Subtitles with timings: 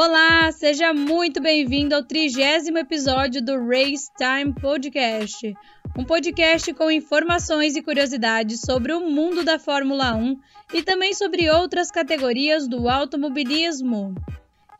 [0.00, 5.52] Olá, seja muito bem-vindo ao trigésimo episódio do Race Time Podcast,
[5.98, 10.38] um podcast com informações e curiosidades sobre o mundo da Fórmula 1
[10.72, 14.14] e também sobre outras categorias do automobilismo.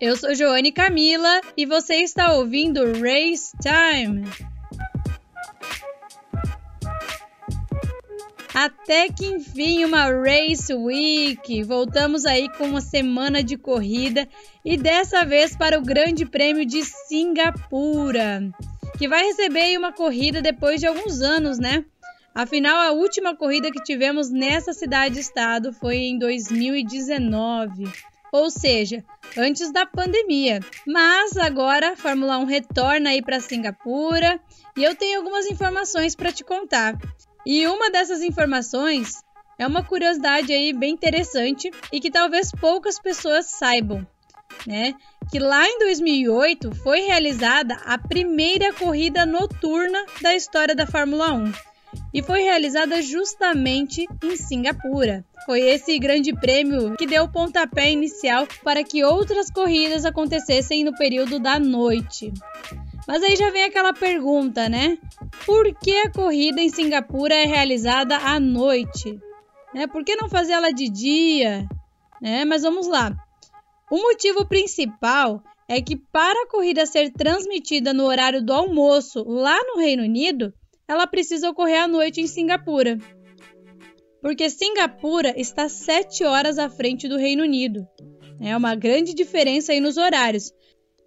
[0.00, 4.22] Eu sou Joane Camila e você está ouvindo Race Time.
[8.54, 11.62] Até que enfim, uma Race Week.
[11.62, 14.28] Voltamos aí com uma semana de corrida
[14.64, 18.42] e dessa vez para o Grande Prêmio de Singapura,
[18.96, 21.84] que vai receber uma corrida depois de alguns anos, né?
[22.34, 27.84] Afinal, a última corrida que tivemos nessa cidade-estado foi em 2019,
[28.32, 29.04] ou seja,
[29.36, 30.60] antes da pandemia.
[30.86, 34.40] Mas agora a Fórmula 1 retorna aí para Singapura
[34.76, 36.96] e eu tenho algumas informações para te contar.
[37.46, 39.22] E uma dessas informações
[39.58, 44.06] é uma curiosidade aí bem interessante e que talvez poucas pessoas saibam,
[44.66, 44.94] né?
[45.30, 51.52] Que lá em 2008 foi realizada a primeira corrida noturna da história da Fórmula 1
[52.12, 55.24] e foi realizada justamente em Singapura.
[55.44, 60.94] Foi esse grande prêmio que deu o pontapé inicial para que outras corridas acontecessem no
[60.96, 62.32] período da noite.
[63.06, 64.98] Mas aí já vem aquela pergunta, né?
[65.48, 69.18] Por que a corrida em Singapura é realizada à noite?
[69.72, 69.86] Né?
[69.86, 71.66] Por que não fazer ela de dia?
[72.20, 72.44] Né?
[72.44, 73.16] Mas vamos lá.
[73.90, 79.58] O motivo principal é que para a corrida ser transmitida no horário do almoço lá
[79.64, 80.52] no Reino Unido,
[80.86, 82.98] ela precisa ocorrer à noite em Singapura.
[84.20, 87.88] Porque Singapura está 7 horas à frente do Reino Unido.
[88.38, 90.52] É uma grande diferença aí nos horários.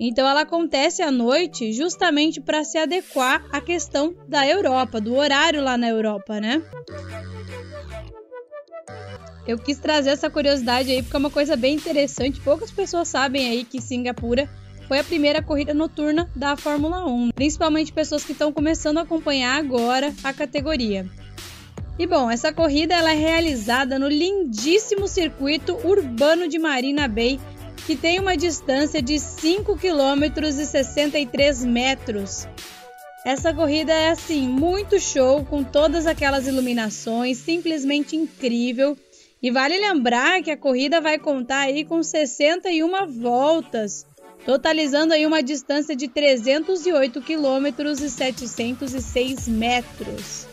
[0.03, 5.63] Então ela acontece à noite justamente para se adequar à questão da Europa, do horário
[5.63, 6.59] lá na Europa, né?
[9.47, 12.39] Eu quis trazer essa curiosidade aí porque é uma coisa bem interessante.
[12.39, 14.49] Poucas pessoas sabem aí que Singapura
[14.87, 19.55] foi a primeira corrida noturna da Fórmula 1, principalmente pessoas que estão começando a acompanhar
[19.55, 21.05] agora a categoria.
[21.99, 27.39] E bom, essa corrida ela é realizada no lindíssimo circuito urbano de Marina Bay,
[27.85, 32.47] que tem uma distância de 5 km e 63 metros.
[33.25, 38.97] Essa corrida é assim, muito show, com todas aquelas iluminações, simplesmente incrível.
[39.41, 44.05] E vale lembrar que a corrida vai contar aí com 61 voltas,
[44.45, 47.67] totalizando aí uma distância de 308 km
[48.03, 50.50] e 706 metros.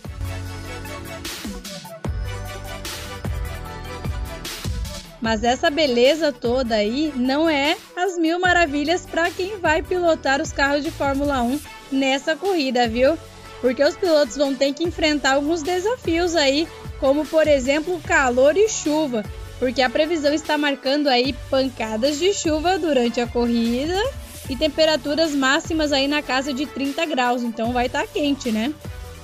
[5.21, 10.53] Mas essa beleza toda aí não é as mil maravilhas para quem vai pilotar os
[10.53, 13.19] carros de Fórmula 1 nessa corrida, viu?
[13.61, 16.69] Porque os pilotos vão ter que enfrentar alguns desafios aí,
[17.01, 19.25] como por exemplo calor e chuva,
[19.59, 24.01] porque a previsão está marcando aí pancadas de chuva durante a corrida
[24.49, 28.73] e temperaturas máximas aí na casa de 30 graus, então vai estar tá quente, né?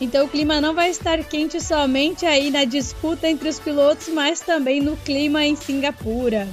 [0.00, 4.40] Então o clima não vai estar quente somente aí na disputa entre os pilotos, mas
[4.40, 6.48] também no clima em Singapura.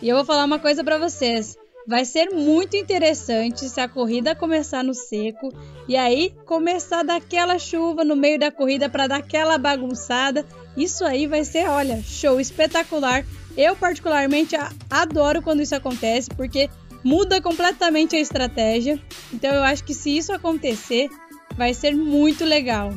[0.00, 1.56] E eu vou falar uma coisa para vocês.
[1.86, 5.52] Vai ser muito interessante se a corrida começar no seco
[5.86, 10.46] e aí começar daquela chuva no meio da corrida para dar aquela bagunçada.
[10.76, 13.24] Isso aí vai ser, olha, show espetacular.
[13.54, 14.56] Eu particularmente
[14.90, 16.70] adoro quando isso acontece porque
[17.04, 18.98] muda completamente a estratégia.
[19.32, 21.08] Então eu acho que se isso acontecer,
[21.56, 22.92] vai ser muito legal.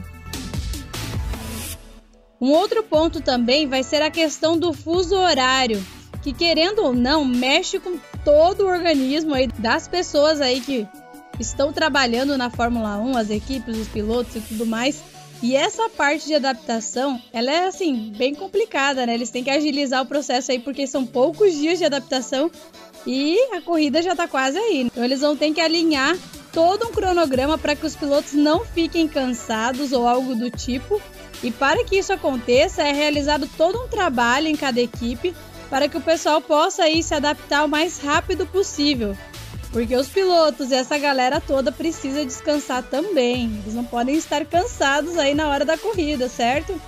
[2.40, 5.84] Um outro ponto também vai ser a questão do fuso horário,
[6.22, 10.88] que querendo ou não, mexe com todo o organismo aí das pessoas aí que
[11.40, 15.02] estão trabalhando na Fórmula 1, as equipes, os pilotos e tudo mais.
[15.42, 19.14] E essa parte de adaptação, ela é assim, bem complicada, né?
[19.14, 22.50] Eles têm que agilizar o processo aí porque são poucos dias de adaptação
[23.06, 24.82] e a corrida já está quase aí.
[24.82, 26.18] Então eles vão ter que alinhar
[26.52, 31.00] todo um cronograma para que os pilotos não fiquem cansados ou algo do tipo.
[31.44, 35.36] E para que isso aconteça, é realizado todo um trabalho em cada equipe
[35.70, 39.16] para que o pessoal possa aí se adaptar o mais rápido possível.
[39.72, 43.46] Porque os pilotos e essa galera toda precisa descansar também.
[43.64, 46.80] Eles não podem estar cansados aí na hora da corrida, certo?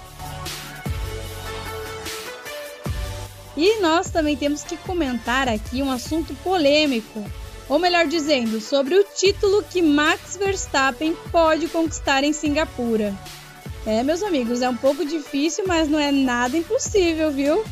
[3.55, 7.25] E nós também temos que comentar aqui um assunto polêmico,
[7.67, 13.13] ou melhor dizendo, sobre o título que Max Verstappen pode conquistar em Singapura.
[13.85, 17.63] É, meus amigos, é um pouco difícil, mas não é nada impossível, viu?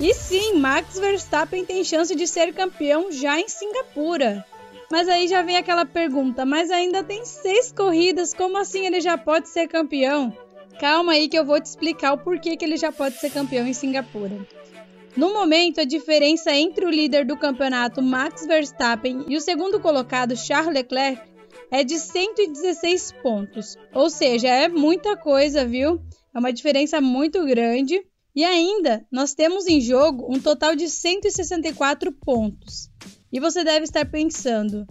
[0.00, 4.44] E sim, Max Verstappen tem chance de ser campeão já em Singapura.
[4.90, 9.16] Mas aí já vem aquela pergunta: mas ainda tem seis corridas, como assim ele já
[9.16, 10.36] pode ser campeão?
[10.80, 13.66] Calma aí que eu vou te explicar o porquê que ele já pode ser campeão
[13.66, 14.46] em Singapura.
[15.16, 20.36] No momento, a diferença entre o líder do campeonato Max Verstappen e o segundo colocado
[20.36, 21.22] Charles Leclerc
[21.70, 23.78] é de 116 pontos.
[23.92, 26.00] Ou seja, é muita coisa, viu?
[26.34, 28.04] É uma diferença muito grande.
[28.34, 32.90] E ainda, nós temos em jogo um total de 164 pontos.
[33.32, 34.86] E você deve estar pensando: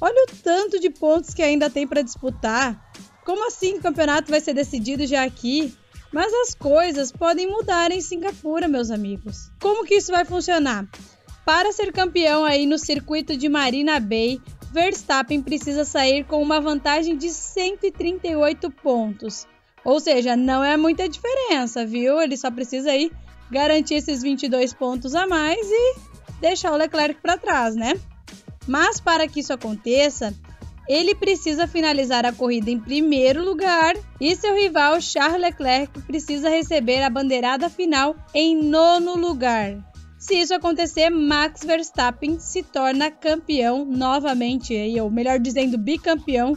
[0.00, 2.92] olha o tanto de pontos que ainda tem para disputar.
[3.24, 5.74] Como assim o campeonato vai ser decidido já aqui?
[6.12, 9.50] Mas as coisas podem mudar em Singapura, meus amigos.
[9.60, 10.88] Como que isso vai funcionar?
[11.44, 14.40] Para ser campeão aí no circuito de Marina Bay,
[14.72, 19.46] Verstappen precisa sair com uma vantagem de 138 pontos.
[19.84, 22.20] Ou seja, não é muita diferença, viu?
[22.20, 23.12] Ele só precisa aí
[23.50, 25.94] garantir esses 22 pontos a mais e
[26.40, 27.94] deixar o Leclerc para trás, né?
[28.66, 30.34] Mas para que isso aconteça,
[30.88, 37.02] ele precisa finalizar a corrida em primeiro lugar e seu rival Charles Leclerc precisa receber
[37.02, 39.76] a bandeirada final em nono lugar.
[40.18, 46.56] Se isso acontecer, Max Verstappen se torna campeão novamente, ou melhor dizendo, bicampeão.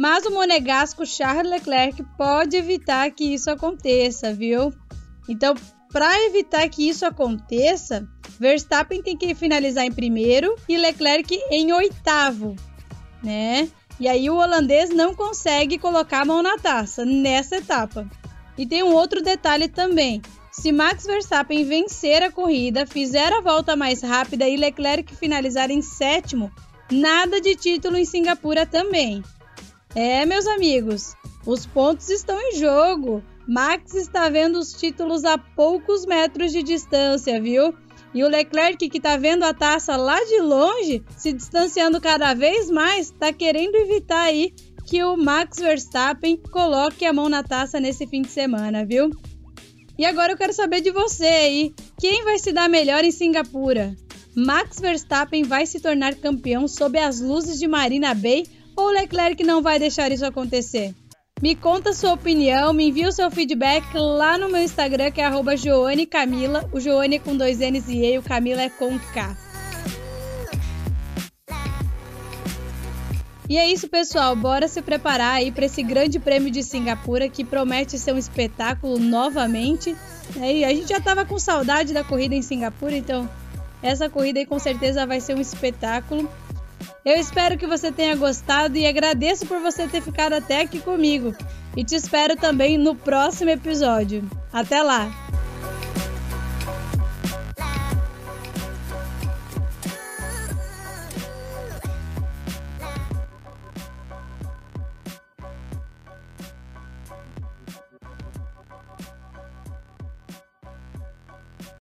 [0.00, 4.72] Mas o monegasco Charles Leclerc pode evitar que isso aconteça, viu?
[5.28, 5.54] Então,
[5.92, 8.08] para evitar que isso aconteça,
[8.38, 12.56] Verstappen tem que finalizar em primeiro e Leclerc em oitavo
[13.22, 13.68] né?
[13.98, 18.08] E aí o holandês não consegue colocar a mão na taça nessa etapa.
[18.56, 20.22] E tem um outro detalhe também.
[20.50, 25.82] Se Max Verstappen vencer a corrida, fizer a volta mais rápida e Leclerc finalizar em
[25.82, 26.50] sétimo,
[26.90, 29.22] nada de título em Singapura também.
[29.94, 31.14] É, meus amigos,
[31.44, 33.22] os pontos estão em jogo.
[33.46, 37.74] Max está vendo os títulos a poucos metros de distância, viu?
[38.14, 42.70] E o Leclerc, que está vendo a taça lá de longe, se distanciando cada vez
[42.70, 44.52] mais, está querendo evitar aí
[44.84, 49.10] que o Max Verstappen coloque a mão na taça nesse fim de semana, viu?
[49.98, 53.94] E agora eu quero saber de você aí, quem vai se dar melhor em Singapura?
[54.34, 58.44] Max Verstappen vai se tornar campeão sob as luzes de Marina Bay
[58.76, 60.94] ou Leclerc não vai deixar isso acontecer?
[61.42, 65.56] Me conta sua opinião, me envia o seu feedback lá no meu Instagram, que é
[65.56, 66.68] Joane Camila.
[66.70, 69.36] O Joane é com dois N's e E, o Camila é com K.
[73.48, 74.36] E é isso, pessoal.
[74.36, 78.96] Bora se preparar aí para esse grande prêmio de Singapura que promete ser um espetáculo
[78.98, 79.96] novamente.
[80.36, 83.28] E a gente já estava com saudade da corrida em Singapura, então
[83.82, 86.30] essa corrida aí com certeza vai ser um espetáculo.
[87.04, 91.34] Eu espero que você tenha gostado e agradeço por você ter ficado até aqui comigo.
[91.76, 94.28] E te espero também no próximo episódio.
[94.52, 95.29] Até lá!